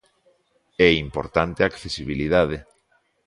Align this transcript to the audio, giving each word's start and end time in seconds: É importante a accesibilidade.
É 0.87 0.89
importante 1.05 1.59
a 1.61 1.69
accesibilidade. 1.71 2.57